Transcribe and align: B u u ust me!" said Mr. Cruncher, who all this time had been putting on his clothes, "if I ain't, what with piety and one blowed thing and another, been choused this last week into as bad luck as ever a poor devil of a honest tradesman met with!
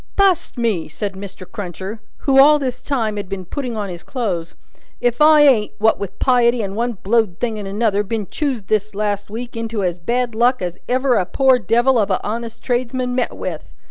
B 0.15 0.23
u 0.23 0.29
u 0.29 0.31
ust 0.31 0.57
me!" 0.57 0.87
said 0.87 1.13
Mr. 1.13 1.45
Cruncher, 1.47 2.01
who 2.25 2.39
all 2.39 2.57
this 2.57 2.81
time 2.81 3.17
had 3.17 3.29
been 3.29 3.45
putting 3.45 3.77
on 3.77 3.87
his 3.89 4.01
clothes, 4.03 4.55
"if 4.99 5.21
I 5.21 5.41
ain't, 5.41 5.73
what 5.77 5.99
with 5.99 6.17
piety 6.17 6.63
and 6.63 6.75
one 6.75 6.93
blowed 6.93 7.37
thing 7.39 7.59
and 7.59 7.67
another, 7.67 8.01
been 8.01 8.25
choused 8.25 8.67
this 8.67 8.95
last 8.95 9.29
week 9.29 9.55
into 9.55 9.83
as 9.83 9.99
bad 9.99 10.33
luck 10.33 10.59
as 10.59 10.79
ever 10.89 11.17
a 11.17 11.25
poor 11.27 11.59
devil 11.59 11.99
of 11.99 12.09
a 12.09 12.19
honest 12.25 12.63
tradesman 12.63 13.13
met 13.13 13.37
with! 13.37 13.75